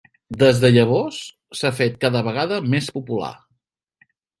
Des 0.43 0.61
de 0.63 0.71
llavors, 0.75 1.21
s'ha 1.61 1.73
fet 1.83 2.03
cada 2.07 2.27
vegada 2.31 2.61
més 2.75 2.93
popular. 3.01 3.33